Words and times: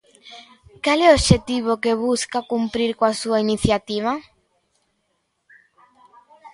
Cal 0.83 0.99
é 1.05 1.07
o 1.09 1.15
obxectivo 1.17 1.79
que 1.83 1.99
busca 2.05 2.47
cumprir 2.51 2.91
coa 2.99 3.13
súa 3.21 3.39
iniciativa? 3.47 4.13